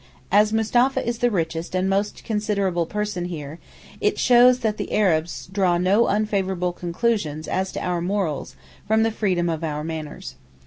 [0.31, 3.59] As Mustapha is the richest and most considerable person here,
[3.99, 8.55] it shows that the Arabs draw no unfavourable conclusions as to our morals
[8.87, 10.37] from the freedom of our manners.